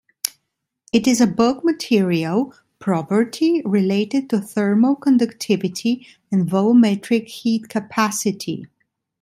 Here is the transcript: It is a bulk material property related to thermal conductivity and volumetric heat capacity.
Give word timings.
It 0.91 1.05
is 1.05 1.21
a 1.21 1.27
bulk 1.27 1.63
material 1.63 2.55
property 2.79 3.61
related 3.63 4.31
to 4.31 4.41
thermal 4.41 4.95
conductivity 4.95 6.07
and 6.31 6.49
volumetric 6.49 7.27
heat 7.27 7.69
capacity. 7.69 8.65